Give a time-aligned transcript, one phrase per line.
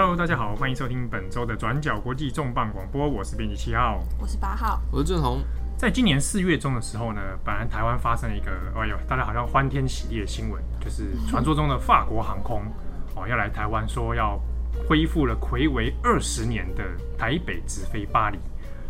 [0.00, 5.40] Hello，大家好，欢迎收听本周的转角国际重磅广播，我是编辑七号，我是八号，我是正红。
[5.76, 12.62] 在今年四月中的时候呢，本来台湾发生了一个，哎呦，大家好像欢天喜地的新闻，就是传说中的法国航空
[13.16, 14.40] 哦要来台湾，说要
[14.88, 16.84] 恢复了魁违二十年的
[17.18, 18.38] 台北直飞巴黎。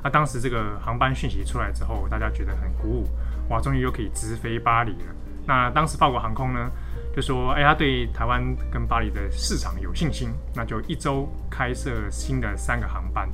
[0.02, 3.08] 那、啊、当时这个航班讯息出来之后，大家觉得很鼓舞，
[3.48, 5.14] 哇，终于又可以直飞巴黎了。
[5.46, 6.70] 那当时法国航空呢？
[7.14, 13.28] 就说，哎，他对台湾跟巴黎的市场有信心，那就一周开设新的三个航班。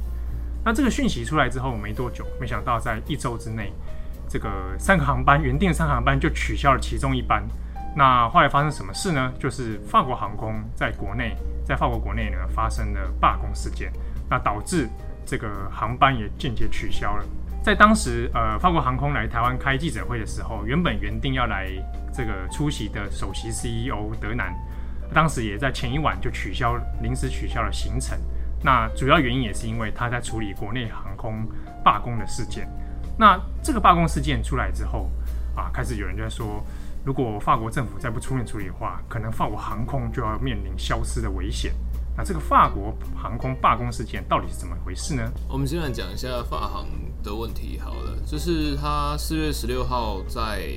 [0.65, 3.73] 那这个讯息出来之后没多久，没想到在一周之内，
[4.29, 7.47] 这个三个航班原定三个航班就取消了其中一班。
[7.95, 9.33] 那后来发生什么事呢？
[9.39, 11.37] 就是法国航空在国内，
[11.67, 13.93] 在法国国内呢发生了罢工事件，
[14.29, 14.89] 那导致
[15.27, 17.25] 这个航班也间接取消了。
[17.65, 21.71] 在当时，呃，法国航空来台湾开记者会的时候，原本原定要来。
[22.17, 24.55] 这个出席的首席 CEO 德南，
[25.13, 28.17] 当时也在前一晚就取消，临时取消了行程。
[28.63, 31.45] 那主要原因也是因为他在处理国内航空
[31.83, 32.69] 罢工的事件。
[33.19, 35.11] 那这个罢工事件出来之后，
[35.57, 36.65] 啊，开始有人就在说，
[37.05, 41.75] 如果法国政府再不出面处理的话，可能法国航空就要面临消失的危险。
[42.17, 45.29] 那这个法国航空罢工事件到底是怎么回事呢？
[45.49, 46.87] 我们先来讲一下法航
[47.25, 50.69] 的问题好了，就是他四月十六号在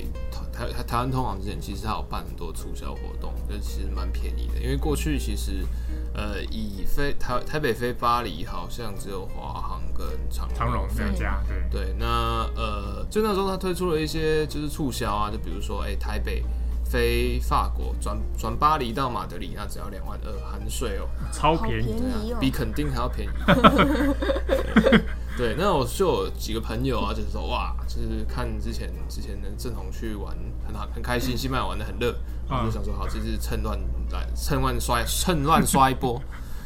[0.52, 4.60] 台台台湾通航之前，其实他有办很多促销活动，就其实蛮便宜的。
[4.62, 5.66] 因为过去其实
[6.14, 11.96] 呃以飞台台北飞巴黎，好像只有华航跟长长荣两家，对对。
[12.00, 16.44] 那呃就那时候他推出了一些就是促销啊，就比如说哎、欸、台北。
[16.90, 23.32] 飞法国转转巴黎到马德里，那只要两万二含税哦，超便宜，便宜哦、啊，比肯定还要便宜。
[25.38, 30.36] 对，那我就有几个朋友啊，就是说哇，就是看之前之前的正红去玩
[30.66, 32.14] 很好很开心，西班牙玩的很热，
[32.50, 33.80] 然后就想说好，这次趁乱
[34.12, 36.20] 来趁乱刷趁乱刷一波。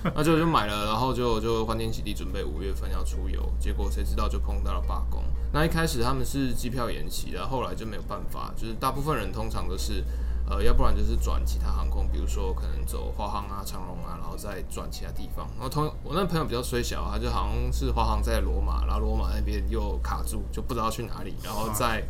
[0.15, 5.23] 那就就买了，然后就就欢天喜地准备五月份要出游，结果谁知道就碰到了罢工。
[5.53, 10.03] 那一开始他们是机票延期的，后来就没有办法，就是大部分人通常都是，
[10.49, 15.47] 呃，要不然就是转其他航空，比如说可能走华航啊、长荣啊，然后再转其他地方。
[15.55, 22.03] 然后同我那朋友比较衰小，他就好像是华航在罗马，然后罗马那边又卡住，就不知道去哪里，然后再。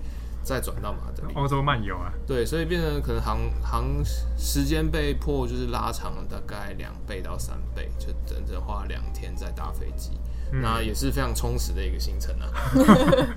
[0.43, 4.03] 再转到马德里，欧洲漫游啊，对，所以变成可能航航
[4.35, 10.19] 时间被迫就是拉长了大概两倍到三倍，就整整花两天在搭飞机，
[10.51, 12.47] 嗯，那也是非常充实的一个行程啊。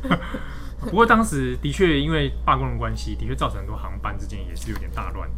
[0.81, 5.31] 不过当时的确因为罢工的关系，的确造成很多航班之间也是有点大乱。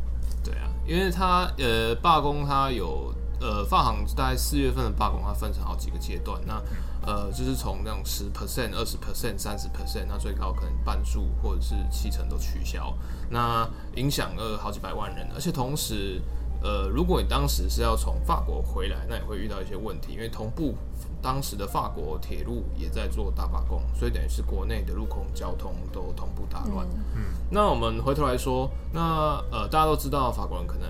[0.44, 3.14] 对啊，因为它呃罢工它有。
[3.38, 6.40] 呃，法航大概四月份的罢工，它分成好几个阶段。
[6.46, 6.54] 那
[7.06, 12.96] 呃，就是从那种十 percent、二十 percent、三十 percent，那最高可能半数或者是七成都取消。
[13.28, 16.18] 那影响了好几百万人，而且同时，
[16.62, 20.74] 呃，如果你当时是要从法国回来，那也会遇到一些问题，因为同步
[21.26, 26.86] 当时的法国铁路也在做大罢工，所以等于是国内的陆空交通都同步大乱。
[27.16, 30.88] 嗯，那我们回头来说，那呃，大家都知道法国人可能。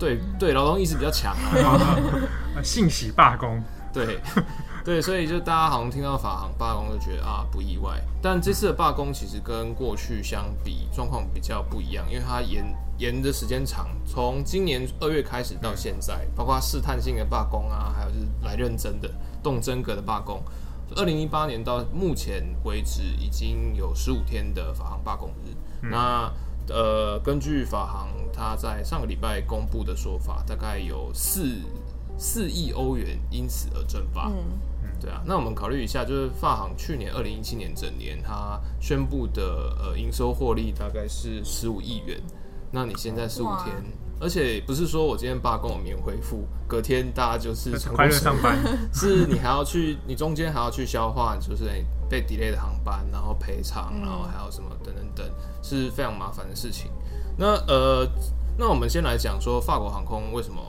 [0.00, 1.32] 对对，劳动意识比较强
[1.62, 1.78] 啊，
[2.64, 4.18] 信息罢工，对
[4.84, 12.64] 对，所以就大家好像听到法航罢工就觉得啊不意外，但这次的罢工其实跟过去相比状况比较不一样，因为它延
[13.00, 19.10] 延的时间长，从今年二月开始到现在，包括试探性的罢工啊，还有就是来认真的
[19.42, 20.40] 动真格的罢工，
[20.94, 26.32] 二零一八年到目前为止已经有十五天的法航罢工日，嗯、那。
[26.68, 31.56] 呃，根据法航他在上个礼拜公布的说法，大概有四
[32.16, 34.28] 四亿欧元因此而蒸发。
[34.28, 35.20] 嗯，对啊。
[35.26, 42.20] 那我们考虑一下，就是法行去年二零一七年整年，它宣布的呃营收获利大概是十五亿元。
[42.70, 43.74] 那你现在十五天，
[44.20, 48.58] 而且不是说我今天罢工我免恢复，隔天大家就是快乐上班，
[48.94, 51.64] 是你还要去，你中间还要去消化，就是
[52.08, 55.26] 被 delay 的航班，然后赔偿，然后还有什么等等等，
[55.62, 56.90] 是非常麻烦的事情。
[57.36, 58.06] 那呃，
[58.56, 60.60] 那我们先来讲说法国航空为什么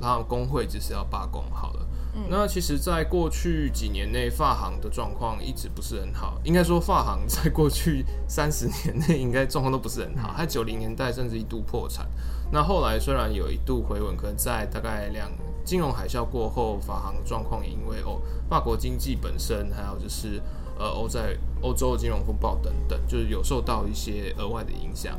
[0.00, 1.86] 让工会只是要罢工好了。
[2.28, 6.40] 那其实，在过去几年内，法行的状况一直不是很好。
[6.44, 10.34] 应该说，法行在过去三十年内，应该状况都不是很好。
[10.36, 12.08] 在九零年代，甚至一度破产。
[12.50, 15.30] 那后来虽然有一度回稳，可能在大概两
[15.64, 20.42] 金融海啸过后，法行状况因为哦，法国经济本身，还有就是
[20.78, 25.16] 呃欧在欧洲的金融风暴等等，就是有受到一些额外的影响。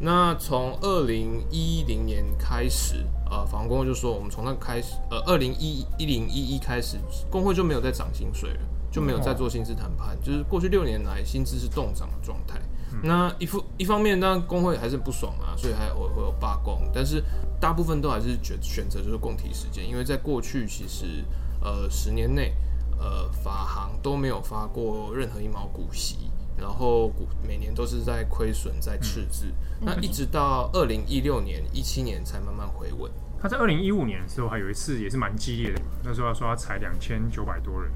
[0.00, 6.98] 那从二零一零年开始，呃，法航工会就说，我们从那开始，呃，二零一一零一一开始，
[7.28, 8.60] 工会就没有再涨薪水了，
[8.92, 12.60] 就没有再做薪资谈判，就是过去六年来薪资是冻涨的状态。
[13.02, 17.20] 那一副一方面，当然工会还是不爽啊，所以还会会有罢工，但是
[17.60, 21.24] 大部分都还是选选择就是供体时间，因为在过去其实
[21.60, 22.54] 呃十年内
[22.96, 29.46] 呃法航都没有发过任何一毛股息，然后股每年都是在亏损在赤字，
[29.80, 33.10] 嗯、那一直到二零一六年一七年才慢慢回稳。
[33.40, 37.90] 他在二零一五年的时候还有一次也是蛮激烈的，那时候他说他裁两千九百多人。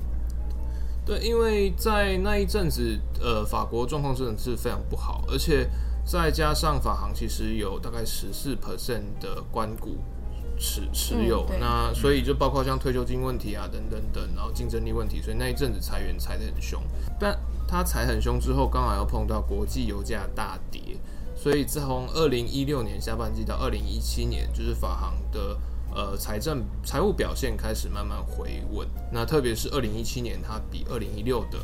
[1.06, 5.66] 对，因为在那一阵子，呃，法国状况真的是非常不好，而且
[6.04, 9.96] 再加上法航其实有大概十四 percent 的关股
[10.58, 16.82] 持持有，嗯、那所以就包括像退休金问题啊，等等等，然后竞争力问题，所以那一阵子裁员裁得很凶。
[17.18, 20.98] 但他裁很凶之后，刚好又碰到国际油价大跌，
[21.36, 25.58] 所以自从二零一六年下半季到二零一七年，就是法航的。
[25.90, 31.58] 呃，财政财务表现开始慢慢回稳，那特别是二零一七年，它比二零一六的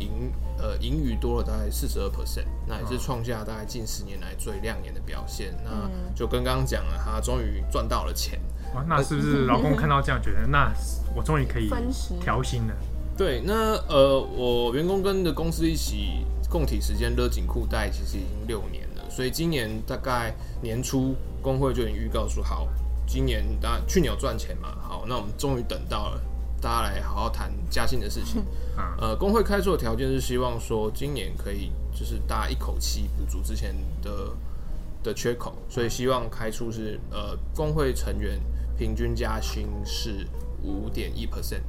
[0.00, 5.54] 盈呃盈余多了大概四十二 percent，那也是创下大概近十年来最亮眼的表现。
[5.62, 8.40] 那就跟刚刚讲了，他终于赚到了钱。
[8.74, 10.72] 哇，那是不是老公看到这样觉得，那
[11.14, 11.70] 我终于可以
[12.20, 12.74] 调薪了？
[13.16, 22.68] 对，那呃，我员工跟着公司一起共体时间勒紧裤带，其实已经六年了，所以今年大概年初工会就已经预告说好。
[23.06, 26.20] 今年当然去年有赚钱嘛，好，那我们终于等到了，
[26.60, 28.44] 大家来好好谈加薪的事情。
[28.98, 34.32] 呃，工会开出的条件是希望说今年可以就是大家一口气补足之前的
[35.02, 38.40] 的缺口，所以希望开出是呃工会成员
[38.76, 40.26] 平均加薪是
[40.62, 41.62] 五点一 percent。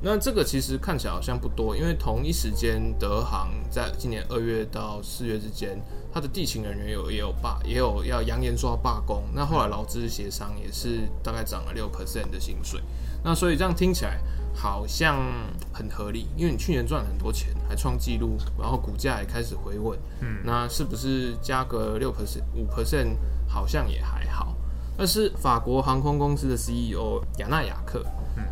[0.00, 5.80] 那这个其实看起来好像不多，因为同一时间德航在今年二月到四月之间。
[6.10, 12.80] 它的地勤人员有也有罢也有要扬言说要罢工，那后来劳资协商也是大概涨了六 percent 的薪水，
[13.22, 14.18] 那所以这样听起来
[14.54, 15.16] 好像
[15.72, 23.16] 很合理，因为你去年赚了很多钱还创纪录，然后股价也开始回稳，嗯，那是不是加个六 percent 五 percent
[23.46, 24.56] 好像也还好？
[24.96, 28.04] 但是法国航空公司的 CEO 亚纳雅克，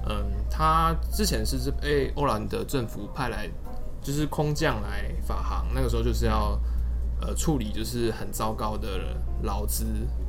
[0.09, 3.49] 嗯，他之前是被欧兰德政府派来
[4.03, 6.59] 就是空降来法航，那个时候就是要。
[7.19, 9.87] 呃，处理就是很糟糕的劳资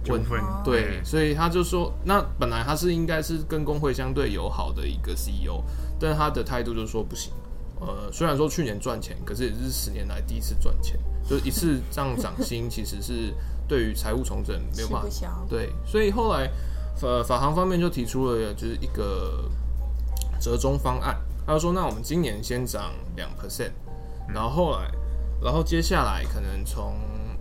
[0.07, 5.61] 纠纷，对，所以他就说，那本来他是应该是跟工会相对友好的一个 CEO，
[5.99, 7.31] 但他的态度就是说不行。
[7.79, 13.33] 呃，虽然说去年赚钱，可是也是十年来第一次赚钱，就一次这样涨薪， 其实是
[13.67, 15.45] 对于财务重整没有办法。
[15.49, 16.49] 对，所以后来
[17.01, 19.49] 呃法航方面就提出了就是一个
[20.39, 21.15] 折中方案，
[21.45, 23.71] 他就说，那我们今年先涨两 percent，
[24.27, 24.91] 然后后来。
[25.39, 26.95] 然后接下来可能从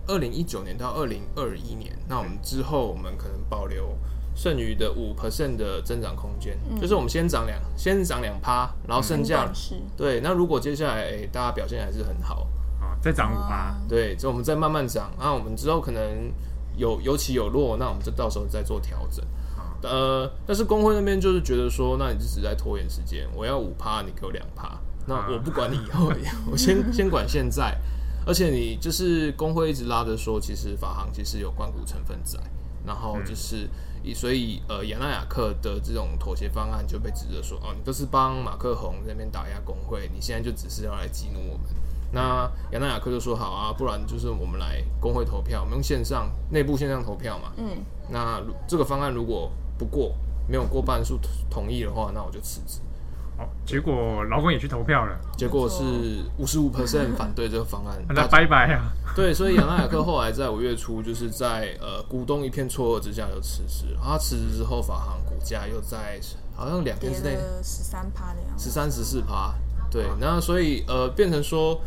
[0.07, 3.97] 二零一九年到二零二一年，那我们之后我们可能保留
[4.35, 10.21] 剩余的五 percent 的增长空间，嗯、就是我们先涨两，先涨两趴，然后剩下、嗯、对。
[10.21, 12.47] 那如果接下来、欸、大家表现还是很好
[12.79, 15.11] 啊，再涨五趴，对，就我们再慢慢涨。
[15.19, 16.31] 那我们之后可能
[16.75, 19.25] 有有起有落，那我们就到时候再做调整。
[19.57, 24.77] 啊、呃，但是工会那边就是觉得说，那你就只是在拖延时间，我要五趴，你给我两趴。
[25.05, 26.11] 那我不管你以后，
[26.51, 27.77] 我先先管现在，
[28.27, 32.37] 而且你就是工会一直拉着说，其实法航其实有关股成分在，
[32.85, 33.69] 然后就是
[34.03, 41.65] 以所以呃亚纳雅克的这种妥协方案就被指责说，哦，你都是帮马克宏那边打压工会，你现在就只是要来激怒我们。
[42.11, 47.53] 那亚纳雅克就说好啊，不然就是我们来工会投票，我们用线上内部线上投票嘛。
[47.57, 47.65] 嗯。
[48.09, 50.15] 那这个方案如果不过，
[50.47, 51.19] 没有过半数
[51.49, 52.79] 同意的话，那我就辞职。
[53.37, 55.83] 哦，结果劳工也去投票了，结果是
[56.37, 58.91] 五十五 percent 反对这个方案，那拜拜啊！
[59.15, 63.95] 对，所以杨纳雅克后来在五月初，就是在呃股东一片错愕之下就辞职。
[64.03, 66.19] 他辞职之后，法航股价又在
[66.55, 69.53] 好像两天之内十三趴的样子，十三十四趴。
[69.91, 71.79] 对，那所以呃变成说。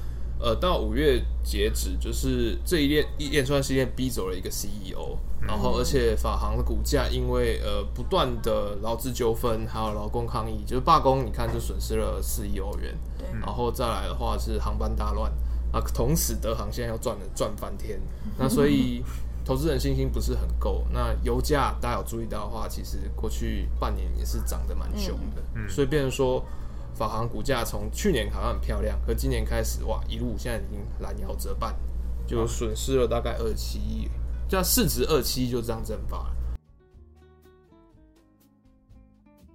[0.43, 12.97] 呃，到五月截止，就是这一连一连串事件逼走了一个 CEO，然后而且法航的股价因为呃不断的劳资纠纷，还有劳工抗议，就是罢工，你看就损失了四亿欧元。
[13.19, 15.31] 对，然后再来的话是航班大乱
[15.73, 18.01] 啊，同时德航现在又赚了赚翻天，
[18.39, 19.05] 那所以
[19.45, 20.87] 投资人信心不是很够。
[20.91, 26.43] 那油价大家有注意到的话，其实过去半年也是涨得蛮凶的，嗯，所以变成说。
[26.95, 31.75] 法航股价从去年好像很漂亮，可今年开始哇，一路现在已经拦腰折半，
[32.27, 34.09] 就损失了大概二七亿，
[34.49, 36.37] 这样市值二七亿就这样蒸发了。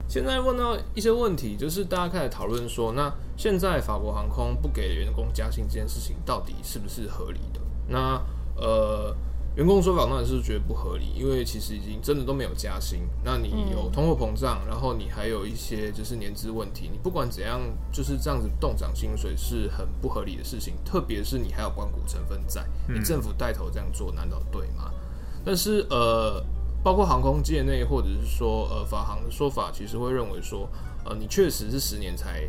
[0.07, 7.59] 现在问到一些问题，就是大家开始讨论说，那现在法国航空不给员工加薪这件事情，到底是不是合理的？
[7.87, 8.21] 那
[8.55, 9.15] 呃，
[9.55, 24.91] 员工说法当然是觉得不合理，因为其实已经真的都没有加薪，那你有通货膨胀，然后你还有一些就是年资问题，你不管怎样就是这样子动涨薪水是很不合理的事情，特别是你还有关股成分在，你政府带头这样做，难道对吗？
[25.45, 26.43] 但是呃，
[26.83, 30.67] 包括航空界内或者是说呃法航的说法，其实会认为说，
[31.05, 32.41] 呃，你确实是十年才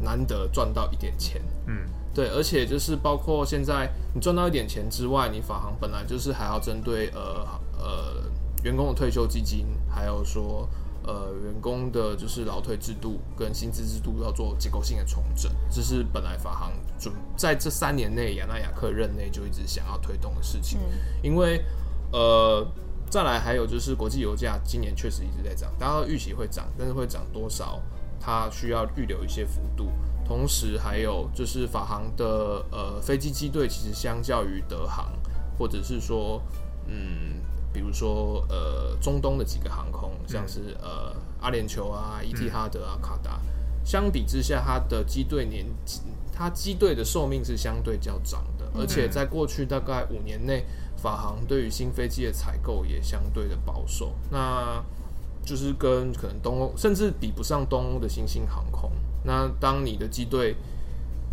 [0.00, 1.86] 难得赚到一点钱，嗯。
[2.14, 7.44] 对，而且就是包括现在你赚到一点钱之外，你法航本来就是还要针对呃
[7.76, 8.22] 呃
[8.62, 10.68] 员工的退休基金，还有说
[11.02, 20.86] 呃员工的就是劳退制度跟薪资制度要做结构性的重整，这是本来法航准在这三年内亚纳雅克任内就一直想要推动的事情，嗯、
[21.20, 21.64] 因为
[22.12, 22.64] 呃
[23.10, 27.82] 再来还有就是国际油价今年确实一直在涨，大家预期会涨，但是会涨多少，
[28.24, 29.90] 它需要预留一些幅度。
[30.26, 35.12] 同时还有就是法航的呃飞机机队，其实相较于德航，
[35.58, 36.40] 或者是说
[36.86, 37.42] 嗯，
[37.74, 43.38] 比如说呃中东的几个航空，像是呃阿联酋啊、伊蒂哈德啊、卡达，
[43.84, 45.66] 相比之下，它的机队年
[46.32, 50.64] 它机队的寿命是相对较长的，而且在过去大概五年内，
[50.96, 54.82] 法航对于新飞机的采购也相对的保守，那
[55.44, 58.90] 就是跟可能东欧甚至比不上东欧的新兴航空。
[59.24, 60.56] 那当你的机队，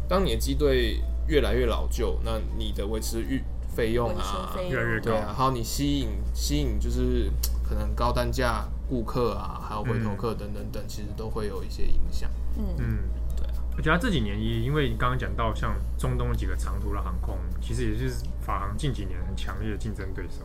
[0.08, 7.32] 当你的机队越来越老旧，那你的维持费费用啊越来越高，对啊，还有你吸引吸引就是
[7.64, 12.30] 可能高单价顾客啊，还有回头客等等等，其实都会有一些影响。
[12.58, 12.98] 嗯嗯，
[13.38, 13.54] 对啊。
[13.78, 20.44] 我觉得这几年也因为你刚刚讲到像中东几个长途的航空，其实也就是法航近几年很强烈的竞争对手，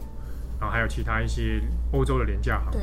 [0.61, 1.61] 然后还有其他一些
[1.93, 2.81] 欧洲的廉价航空。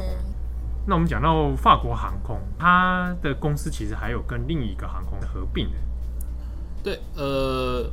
[0.85, 5.77] 那我们讲到法国航空，它的公司其实还有跟另一个航空合并的。
[6.83, 7.89] 对，呃，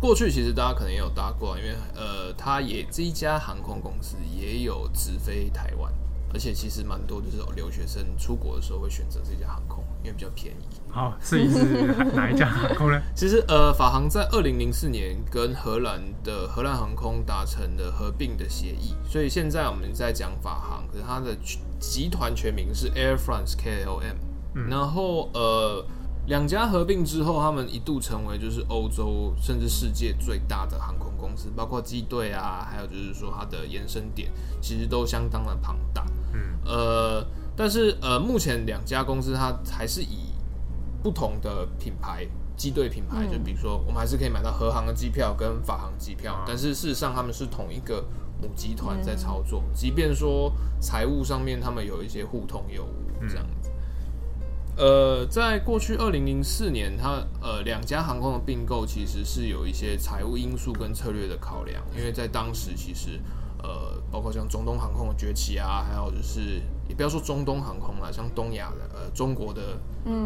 [0.00, 5.92] 过去其实大家可能也有搭过，因为呃，它也这一家航空公司也有直飞台湾，
[6.36, 10.76] 而且其实蛮多就是留学生出国的时候会选择这家航空，因为比较便宜。
[10.90, 11.64] 好，所以是
[12.14, 13.00] 哪一家航空呢？
[13.14, 21.34] 其实呃，法航在二零零四年跟荷兰的荷兰航空达成了合并的协议，所以现在我们在讲法航，可是它的。
[21.78, 24.16] 集团全名是 Air France KLM，
[24.54, 25.84] 嗯，然后呃，
[26.26, 34.30] 两家合并之后，他们一度成为就是欧洲甚至世界最大的航空公司，包括机队啊，还有就是说它的延伸点，
[34.60, 37.24] 其实都相当的庞大，嗯，呃，
[37.56, 40.32] 但是呃，目前两家公司它还是以
[41.02, 48.04] 不同的品牌机队品牌，就比如说我们还是可以买到荷航的机票跟法航机票，但是事实上他们是同一个。
[48.38, 53.65] 母集团在操作，即便说财务上面他们有一些互通有无这样子。
[54.76, 63.20] 呃，在过去二零零四年，它呃两家航空的并购其实是有一些财务因素跟策略的考量，因为在当时其实
[63.62, 66.62] 呃包括像中东航空的崛起啊，还有就是。
[66.88, 69.78] 也不要说中东航空了，像东亚的呃中国的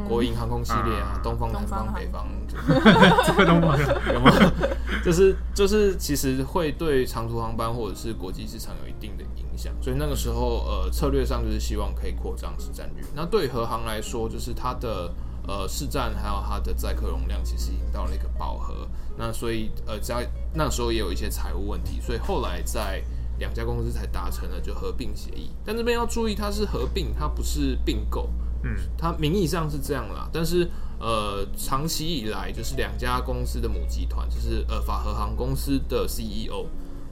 [0.08, 2.26] 国营航空系列啊，嗯、东方、南方、北方，
[3.26, 3.78] 这个东方
[4.12, 4.30] 有吗？
[5.04, 13.04] 就是就是其实会对长途航班或者是国际市场有一定的影响，所以那个时候呃策略上就是希望可以扩张市占率。
[13.14, 15.10] 那对和航来说，就是它的
[15.46, 18.86] 呃市占还有它的载客容量其实已经到了一个饱和，
[19.16, 23.02] 那所以呃在那时候也有一些财务问题，所以后来在
[23.40, 28.30] 两家公司才达成了就合并协议，但这边要注意，它是合并，它不是并购。
[28.62, 30.70] 嗯，它名义上是这样啦，但是
[31.00, 36.66] 呃，长期以来就是两家公司的母集团，就是呃法和航公司的 CEO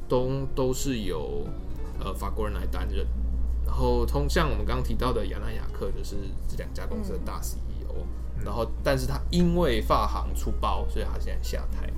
[0.07, 1.47] 都都是由
[1.99, 3.07] 呃法国人来担任，
[3.65, 6.17] 然后通像我们刚刚提到的亚纳雅克就是
[6.47, 8.05] 这两家公司的大 CEO，
[8.37, 11.91] 嗯，然后但是他因为法航出包，所以他现在下台。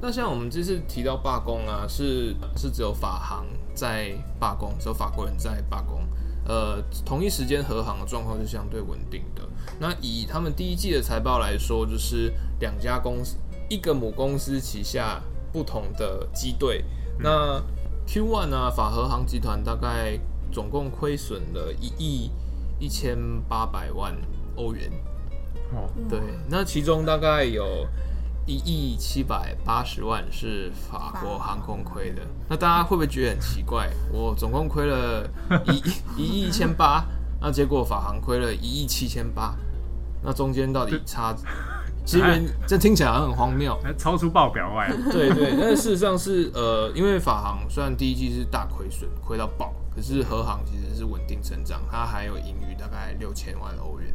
[0.00, 6.06] 那像我们这次提到罢工啊，是是只有法航在罢工，只有法国人在罢工。
[6.46, 9.42] 呃，同一时间荷航的状况是相对稳定的。
[9.80, 13.36] 那以他们第一季的财报来说，就是两家公司，
[13.68, 15.20] 一个母公司旗下
[15.52, 16.84] 不同的机队。
[17.18, 17.60] 那
[18.06, 20.20] Q One 呢，法和航集团大概
[20.52, 22.30] 总共亏损了一亿
[22.78, 24.14] 一千八百万
[24.56, 24.92] 欧元。
[25.72, 27.86] 哦，对，那其中大概有。
[28.46, 33.90] 一亿七百八十万是法国航空亏的，那大家会不会觉得很奇怪？
[34.12, 35.28] 我总共亏了
[35.66, 35.82] 一
[36.16, 37.04] 一亿一千八，
[37.42, 39.56] 那结果法航亏了一亿七千八，
[40.22, 41.34] 那中间到底差？
[42.04, 44.88] 其实这听起来很荒谬， 超出报表外。
[45.10, 54.14] 对对，但是事实上是呃，因为法航虽然第一季是大亏损，亏到爆，可是荷航其实是稳定成长，它还有盈余大概六千万欧元。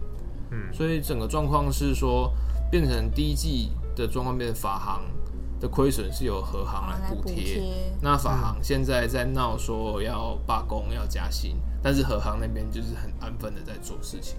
[0.51, 2.33] 嗯，所以整个状况是说
[2.71, 3.73] 变成第一季。
[3.95, 5.03] 的状况变成法航
[5.59, 7.61] 的亏损是由荷航来补贴。
[8.01, 14.37] 那法航现在在闹说要罢工、要加薪，但是荷航那边就是很安分的在做事情。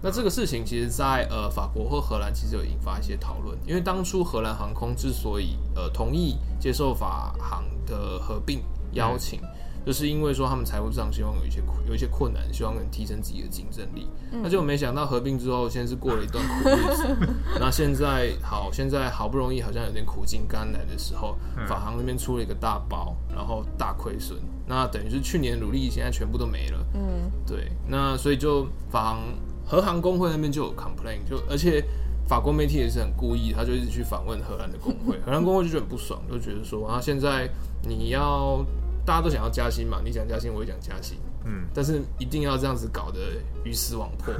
[0.00, 8.62] 那这个事情其实在，在呃法国或荷兰其实有引发一些讨论，因为当初荷兰航空之所以呃同意接受法航的合并
[8.92, 9.40] 邀请。
[9.40, 9.48] 嗯
[9.86, 14.06] 就是因为说他们财务上希望有一些有一些困难，希望能提升自己的竞争力。
[14.42, 17.16] 那就没想到合并之后，先是过了一段苦日子。
[17.58, 24.38] 那现在好，现在好不容易好像有点苦尽甘来的时候，法航那边出了一个大包，然后大亏损。
[24.66, 26.86] 那等于是去年努力现在全部都没了。
[26.92, 27.72] 嗯，对。
[27.86, 29.20] 那所以就法航
[29.64, 31.82] 荷航工会那边就有 complain，就而且
[32.26, 37.48] 法国媒体也是很故意，他就一直去访问荷兰的工会， 荷兰工会就觉得很不爽，就觉得说啊，现在
[37.82, 38.62] 你要。
[39.08, 40.02] 大家都想要加薪嘛？
[40.04, 41.18] 你想加薪，我也想加薪。
[41.46, 43.18] 嗯，但是一定要这样子搞得
[43.64, 44.34] 鱼死网破。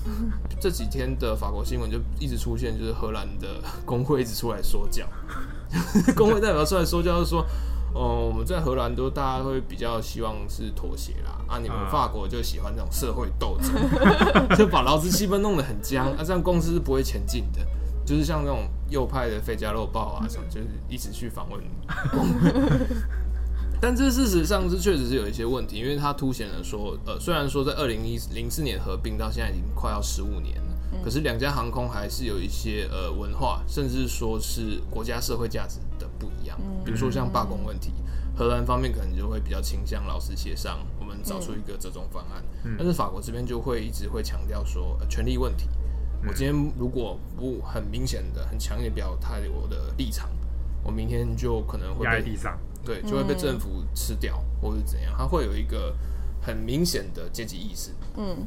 [0.58, 5.06] 这几天的法国新闻就一直出现，就是荷兰的工会一直出来说教，
[6.16, 7.42] 工会代表出来说教，就是说，
[7.92, 13.74] 哦、呃，我们在荷兰都大家会比较希望是妥协啦，啊，你们法国就喜欢这种社会斗争，
[14.56, 17.60] 就把劳资气氛弄得很僵，啊，这样公司是不会前进的。
[18.06, 21.60] 就是像那种右派的《费加洛报》啊什么，就是一直去访问
[22.10, 22.52] 工会。
[23.84, 36.58] 但这事实上是确实是有一些问题，因为它凸显了说，呃，虽然说在二零一零四年合并到现在已经快要十五年了，可是两家航空还是有一些呃文化，甚至说是国家社会价值的不一样。
[36.82, 37.92] 比如说像罢工问题，
[38.34, 42.42] 荷兰方面可能就会比较倾向劳资协商，我们找出一个折中方案。
[42.78, 45.68] 但是法国这边就会一直会强调说，呃，权利问题。
[46.26, 50.30] 我今天如果不很明显的、很强烈表态我的立场，
[50.84, 52.58] 我明天就可能会被压在地上。
[52.84, 55.96] 对，就会被政府吃掉，嗯、或者怎样，它会有一个
[56.42, 57.90] 很明显的阶级意识。
[58.16, 58.36] 嗯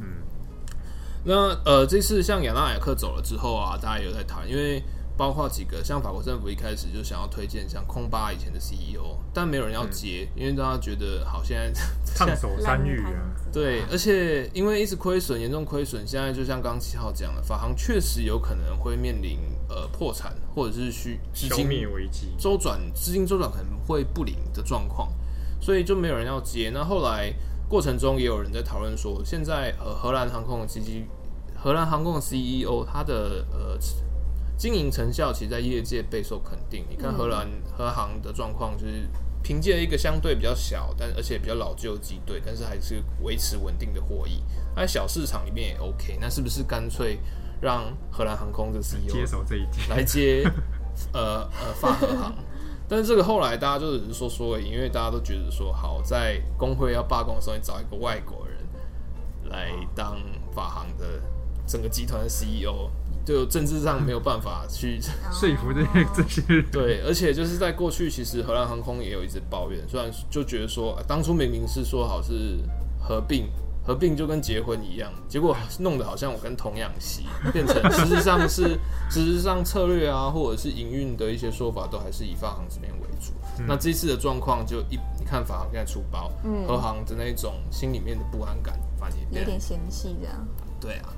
[1.24, 4.80] 那呃，这次像亚纳雅克走了之后啊，大家有在谈，因为
[5.16, 11.72] 包括几个像法国政府一开始就想要推荐像空巴以前的 CEO，但没有人要接，嗯、因为大家觉得好现在
[12.14, 13.20] 烫手 山芋啊。
[13.52, 25.12] 对，而且因为一直亏损，严重亏损，现在就像刚七号讲的，法航确实有可能会面临呃破产，或者是需资金危机、周转资金周转可能会不灵的状况，
[25.60, 26.70] 所以就没有人要接。
[26.72, 27.32] 那后来
[27.68, 31.06] 过程中也有人在讨论说，现在呃荷兰航空的基金，
[31.54, 33.78] 荷兰航空的 CEO 他的呃
[34.56, 36.84] 经营成效，其实在业界备受肯定。
[36.88, 39.08] 你看荷兰荷航的状况就是。
[39.40, 44.42] 凭借一个相对比较小，但而且比较老旧的机队，但是还是维持稳定的获益。
[44.74, 47.18] 那小市场里面也 OK，那是不是干脆
[47.60, 50.42] 让荷兰航空的 CEO 接手这一届来接？
[51.12, 52.34] 呃呃，法荷航？
[52.88, 58.56] 但是这个后来大家就只是说说而已，因为大家都觉得说，好在工会要罢工的时候，你找一个外国人
[59.50, 60.16] 来当
[60.54, 61.22] 法航的
[61.66, 62.90] 整个集团的 CEO。
[63.24, 64.98] 就政治上没有办法去
[65.30, 66.64] 说服这些这些人。
[66.72, 72.58] 对，而且就是在过去，其实荷兰航空也有一直抱怨，虽然就觉得说当初明明是说好是
[72.98, 73.46] 合并，
[73.88, 78.78] 合并就跟结婚一样，结果弄得好像我跟童养媳，变成实质上是
[79.10, 83.32] 实质上策略啊，或者是营运的一些说法，都还是以发行这边为主。
[83.58, 90.46] 嗯、那这次的状况就一你看法行现在出包，嗯，荷航的那种心里面的不安感，发现有点嫌弃这样。
[90.78, 91.08] 对啊，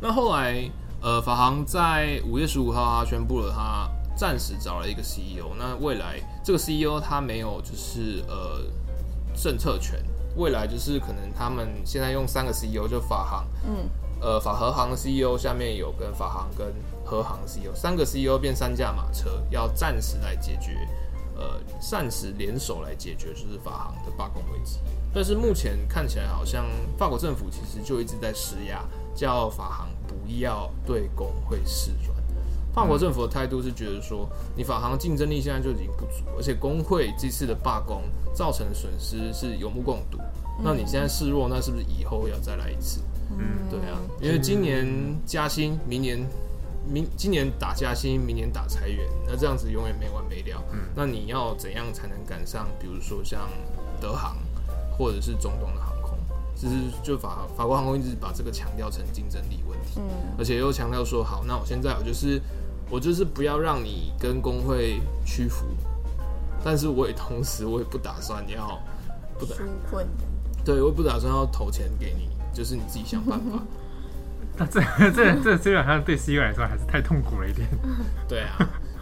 [0.00, 0.68] 那后来。
[1.02, 3.86] 呃，法航在五月十五号，他宣布了，他
[4.16, 5.54] 暂时找了一个 CEO。
[5.56, 8.62] 那未来这个 CEO 他没有就是呃
[9.36, 10.02] 政策权，
[10.36, 13.88] 未来就是可能他们现在用三个 CEO，就法航，嗯，
[14.20, 16.72] 呃法和航的 CEO 下面有跟法航跟
[17.04, 20.72] 和航 CEO，三个 CEO 变三驾马车，要暂时来解决，
[21.36, 24.78] 呃暂时联手来解决就是法航的罢工危机。
[25.12, 26.66] 但是目前看起来好像
[26.98, 29.88] 法国政府其实就一直在施压，叫法航。
[30.06, 32.15] 不要对工会示软。
[32.76, 38.02] 法国政府的态度是觉得说，你法航竞争力现在就已经不足，而且工会这次的罢工
[38.34, 40.18] 造成的损失是有目共睹。
[40.62, 43.00] 那你现在示弱，那是不是以后要再来一次？
[43.30, 44.86] 嗯，对啊，因为今年
[45.24, 46.18] 加薪，明年
[46.86, 50.62] 明今年打加薪，明年打裁员，那这样子永远没完没了。
[50.70, 52.68] 嗯那你要怎样才能赶上？
[52.78, 53.48] 比如说像
[54.02, 54.36] 德航，
[54.98, 55.96] 或者是中东的航？
[56.58, 62.40] 其实就法法国航空一直把这个强调成竞争力问题，嗯，而且又强调说好，那我现在我就是
[62.88, 65.66] 我就是不要让你跟工会屈服，
[66.64, 68.80] 但是我也同时我也不打算要
[69.38, 69.56] 不打，
[70.64, 73.62] 对，我也不打算要投钱给你，就是你自己想办法。
[74.58, 77.68] 那这这这基本上对 CEO 来说还是太痛苦了一点。
[78.26, 78.56] 对啊。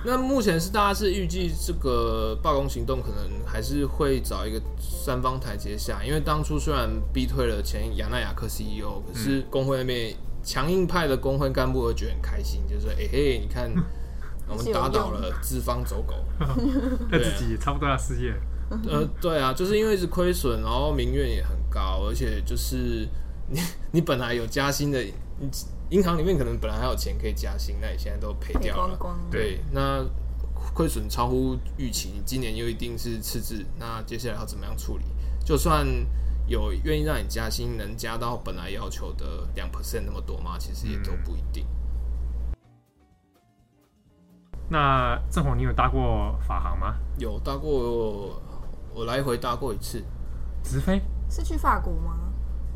[0.07, 10.14] 那目前是大家是预计这个罢工行动可能还是会找一个三方台阶下，因为当初虽然逼退了前亚纳雅克 CEO，可是工会那边
[10.45, 13.73] 强硬派的工会干部会觉得很开心，就是说，哎、欸、嘿，你看
[14.47, 16.15] 我们打倒了资方走狗，
[17.11, 18.35] 他自己也差不多要失业。
[18.89, 23.09] 呃，对啊，就是因为是亏损，然后民怨也很高，而且就是
[23.49, 23.61] 你
[23.93, 25.03] 你本来有加薪的，
[25.39, 25.49] 你
[25.91, 28.97] 银行里面可能本来还有钱可以加薪，那你现在都赔掉了。
[28.97, 30.05] 光光对，那
[30.75, 35.05] 亏损超乎预期，你今年又一定是赤字，那接下来要怎么样处理？
[35.45, 35.87] 就算
[36.47, 40.57] 有愿意让你加薪，能加到本来要求的两 percent 那么多吗？
[40.59, 41.67] 其实也都不一定。
[42.55, 42.57] 嗯、
[44.69, 46.97] 那正宏，你有搭过法航吗？
[47.19, 48.41] 有搭过。
[48.97, 50.01] 我来回搭过一次，
[50.63, 52.17] 直飞是去法国吗？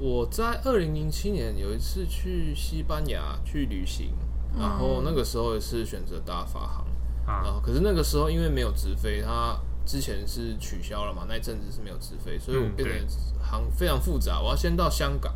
[0.01, 4.13] 我在二零零七年有一次去西班牙去旅行，
[4.55, 6.85] 嗯、然后那个时候也是选择搭法航
[7.25, 7.45] 啊。
[7.45, 9.57] 然后可是那个时候因为没有直飞，它
[9.88, 13.07] 之前是取消了嘛，那一阵子是没有直飞，所以我变得
[13.40, 14.38] 航非常复杂。
[14.38, 15.35] 我要先到香港，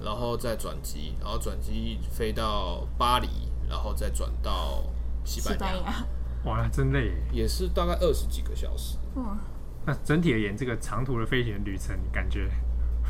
[0.00, 3.28] 然后再转机，然后转机飞到巴黎，
[3.68, 4.82] 然后再转到
[5.22, 5.58] 西班牙。
[5.58, 6.06] 西班牙
[6.50, 8.96] 哇，真累，也是大概二十几个小时。
[9.16, 9.38] 嗯
[9.86, 12.50] 那整体而言，这个长途的飞行旅程，感觉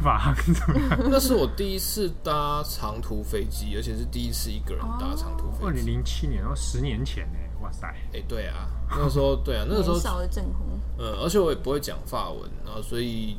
[0.02, 0.98] 法航怎么样？
[1.08, 5.64] 那是我第一次搭长途飞机，而且是第一次一个人搭长途飞机。
[5.66, 7.38] 二零零七年，然后十年前呢？
[7.64, 7.86] 哇塞！
[8.12, 10.78] 哎、欸，对啊，那个时候，对啊， 那个时候少了正红。
[10.98, 13.36] 嗯，而且我也不会讲法文，然后所以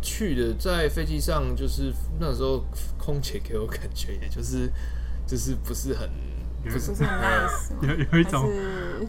[0.00, 2.64] 去的在飞机上，就是那时候
[2.98, 4.72] 空姐给我感觉，也就是
[5.26, 6.08] 就是不是很
[6.64, 8.48] 不是很 nice， 有有一种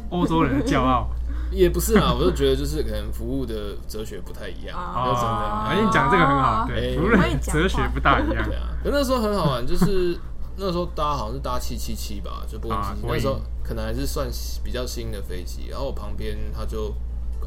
[0.10, 1.10] 欧洲人的骄傲。
[1.52, 4.76] 也不是啊，我就觉得就是可能服务的哲学不太一样。
[4.76, 7.10] 哦，真的，哎，你讲这个很好，对，服务
[7.42, 8.44] 哲学不大一样。
[8.44, 10.18] 对啊，可那时候很好玩，就是
[10.56, 14.30] 那时候搭好像是搭七七七吧，就波音七七七，那时候可能还是算
[14.64, 15.68] 比较新的飞机。
[15.70, 16.94] 然后我旁边他就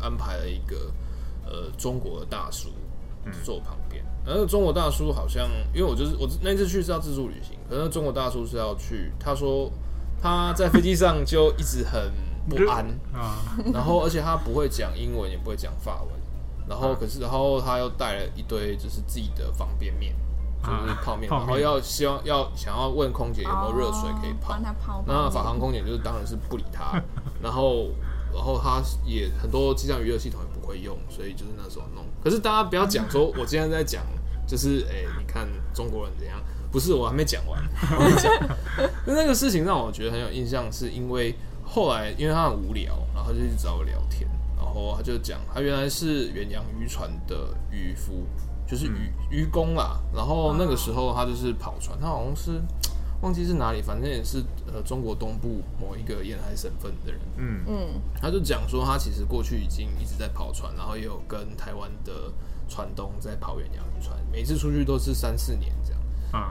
[0.01, 0.93] 安排了一个
[1.45, 2.71] 呃中国的大叔
[3.43, 4.05] 坐我旁边。
[4.25, 9.71] 然后中国大叔好像，因为我就是我那次去是要自助旅行，可是中国大叔是要去，他说
[10.21, 12.13] 他在飞机上就一直很。
[12.49, 13.43] 不安啊，
[13.75, 16.13] 然后而且他不会讲英文，也不会讲法文，
[16.69, 20.15] 然后可是然后他又带了一堆就是自己的方便面，
[20.67, 24.57] 就是泡面，然后要希望要想要问空姐有没有热水可以泡，
[25.07, 27.01] 那法航空姐就是当然是不理他，
[27.43, 27.89] 然后
[28.35, 32.05] 然后他也很多机上娱乐系统也不会用，所以就是那时候弄。
[32.23, 34.03] 可是大家不要讲说我今天在讲，
[34.47, 36.39] 就是哎，你看中国人怎样，
[36.71, 37.63] 不是我还没讲完，
[37.99, 38.33] 我讲，
[39.07, 41.35] 那那个事情让我觉得很有印象，是因为。
[41.69, 44.27] 后来，因为他很无聊，然后就去找我聊天，
[44.57, 48.25] 然后他就讲，他原来是远洋渔船的渔夫，
[48.67, 50.01] 就是渔渔工啦。
[50.15, 52.61] 然后那个时候他就是跑船，他好像是
[53.23, 57.21] 忘记是哪里，反正也是呃中国东部某一个沿海省份的人。
[57.37, 62.33] 嗯嗯，他就讲说他其实过去已经一直在跑船，然后也有跟台湾的
[62.69, 66.01] 船东在跑远洋渔船，每次出去都是三四年这样。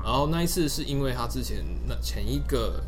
[0.03, 2.83] 然后那一次是因为他之前那前一个。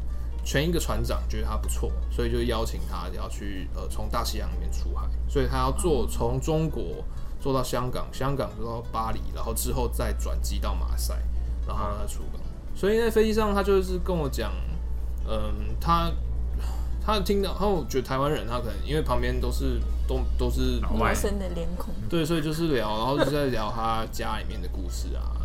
[0.45, 7.03] 前一个船长觉得他不错，所以就邀请他要去呃从大西洋里面出海，所以他要坐从中国
[7.47, 11.17] 坐到香港，香港坐到巴黎，然后之后再转机到马赛，
[11.65, 12.41] 然后他出港。
[12.75, 14.51] 所以在飞机上，他就是跟我讲，
[15.25, 16.11] 嗯，他
[17.01, 25.36] 他听到，然后我觉得台湾人他可能因为旁边都是都都是陌生的脸孔，对，所以就是聊，然后就在聊他家里面的故事啊。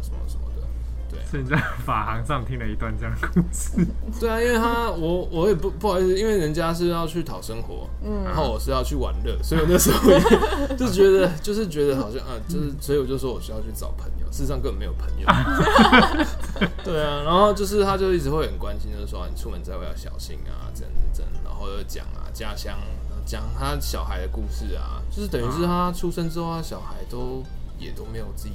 [1.31, 3.87] 所以你在法航上听了一段这样的故事。
[4.21, 10.21] 对啊，因为他我我也不不好意思，因为人家是要去讨生活，嗯，然后我是要去玩乐，所以我那时候也
[10.77, 15.27] 就觉得就是觉得好像啊，就是所以我就说我需要去找朋友，事实上根本没有朋友。
[16.85, 22.77] 对啊，然后就是他就一直会很关心，就是说你出门在外要小心啊，这样这样，然后又讲啊家乡，
[23.25, 27.43] 讲他小孩的故事啊，就是等于是他出生之后，他小孩都
[27.79, 28.55] 也都没有自己。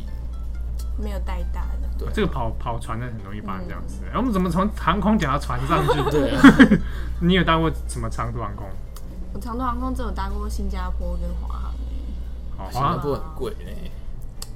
[0.97, 4.01] 没有带大的，对，这个跑跑船的很容易发生这样子。
[4.05, 6.01] 哎、嗯，我们怎么从航空讲到船上去？
[6.09, 6.41] 对、啊，
[7.21, 8.65] 你有搭过什么长途航空？
[9.33, 11.73] 我长途航空只有搭过新加坡跟华航。
[12.57, 13.91] 好，新加坡很贵嘞。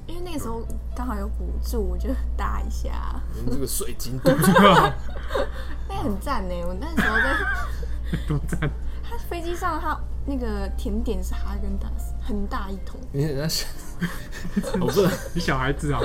[0.04, 0.60] 因为那个时候
[0.96, 2.90] 刚好有补助，我就搭一下。
[3.34, 4.32] 你这个水晶都，
[5.88, 6.54] 那很赞呢。
[6.66, 8.68] 我那时候在 多赞。
[9.12, 12.98] 他飞机上，他那个甜点是哈根达斯，很大一桶。
[13.12, 13.68] 你在想？
[14.80, 16.00] 我不是你小孩子啊？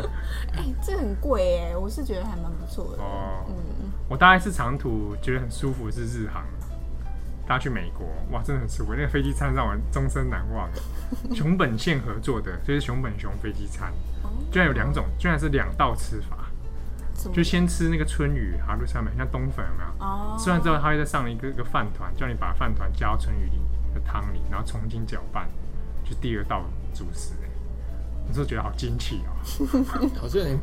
[0.54, 3.46] 哎、欸，这很贵哎，我是觉得还蛮不错的哦。
[3.48, 3.56] 嗯，
[4.10, 6.44] 我大概是长途觉得很舒服是日航，
[7.48, 8.94] 搭去美国哇，真的很舒服。
[8.94, 10.70] 那个飞机餐让我终身难忘。
[11.34, 13.94] 熊本县合作的，就是熊本熊飞机餐，
[14.52, 16.37] 居然有两种，居然是两道吃法。
[17.34, 20.06] 就先吃那个春雨哈路上面像冬粉有没有？
[20.06, 20.36] 哦。
[20.40, 23.60] 吃完之后，他会再上一个一个饭团，叫你把饭团加到春雨里
[23.94, 25.48] 的汤里，然后重新搅拌，
[26.04, 27.34] 就第二道主食。
[28.30, 29.32] 你是不是觉得好惊奇哦？
[30.20, 30.60] 好像有点，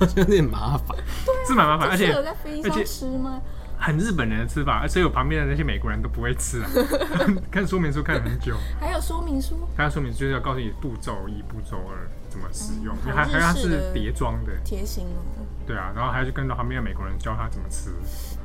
[0.00, 3.40] 好像有点麻烦，对，是蛮麻烦，而且在飞机上吃吗？
[3.78, 6.68] 很日本人的吃法，而且我旁边的那些美国人都不会吃啊。
[7.52, 15.42] 看说明书看了很久，还有说明书，还有说明书就是要告诉你步骤一、步骤二怎么使用，嗯、还还有它是叠装的，贴心哦。
[15.66, 17.90] 对啊，然后还要去跟着旁边的美国人教他怎么吃。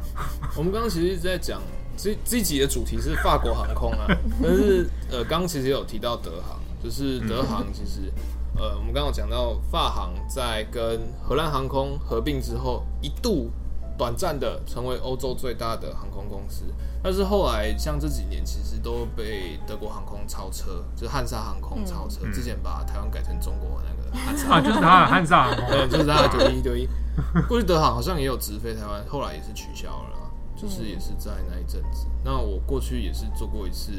[0.58, 1.62] 我们刚刚其实一直在讲
[1.96, 4.08] 这这集的主题是法国航空啊，
[4.42, 8.12] 但是呃，刚刚其实有提到德航，就是德航其实、
[8.56, 13.50] 嗯、呃，我们刚刚讲到法航在跟荷兰航空合并之后，一度
[13.98, 16.66] 短暂的成为欧洲最大的航空公司，
[17.04, 26.88] 但是后来像这几年其实都被德国航空超车，就是汉莎航空超车，嗯、之前把台湾改成中国那个汉 莎啊，就是他的汉莎航空， 对，就是他的九一九一。
[27.48, 30.20] 过去德航好像也有直飞台湾，后来也是取消了。
[30.56, 33.92] 就是也是在那一阵子，那我过去也是做过一次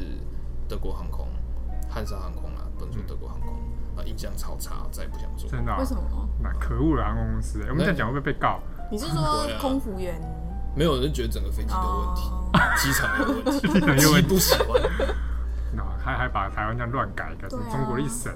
[0.67, 1.27] 德国航空，
[1.87, 3.49] 汉莎航空啊，不能说德国航空
[3.95, 5.47] 啊，印象超差，再也不想做。
[5.49, 5.77] 真的？
[5.77, 6.01] 为什么？
[6.41, 8.59] 那可恶的航空公司，我们在讲会不会被告？
[8.89, 10.19] 你是说空服员？
[10.75, 12.31] 没有人觉得整个飞机都 有问题，
[12.77, 14.81] 机场有问题，机场有问题，不喜欢。
[15.73, 18.31] 那 还还把台湾这样乱改，改成中国的一省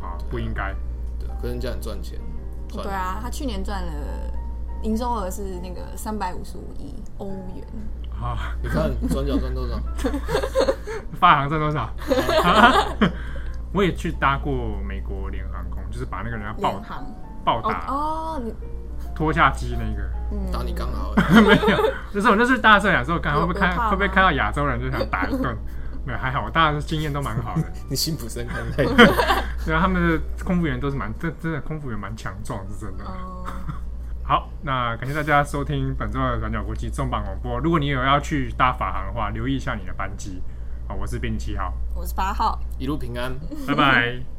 [0.00, 0.74] 啊，不应该。
[1.18, 2.20] 对，可人家很赚钱。
[2.72, 3.92] 对啊，他去年赚了。
[4.84, 7.66] 营收额是那个三百五十五亿欧元。
[8.22, 9.76] 啊，你看转角赚多少？
[11.18, 11.90] 发行赚多少？
[13.72, 14.52] 我也去搭过
[14.86, 16.80] 美国联航空，就是把那个人家暴
[17.44, 18.54] 暴打哦，你
[19.18, 20.08] 拖下机那个。
[20.52, 21.12] 打你刚好。
[21.42, 25.56] 没有，就是我那是搭这辆时候，看会不会看会不会看到亚洲人就想打一顿？
[26.06, 27.62] 没有，还好，我搭的经验都蛮好的。
[27.90, 28.94] 你辛普森看太多。
[29.66, 33.04] 对啊，他们的空服员都是蛮真真的，空服员蛮强壮，是真的。
[34.22, 37.58] 好，那感谢大家收听本周的转角国际重磅广播。
[37.58, 40.42] 如果你有要去搭法航的话，留意一下你的班机。
[40.86, 43.34] 好，我是编辑七号，我是八号，一路平安，
[43.66, 44.37] 拜拜。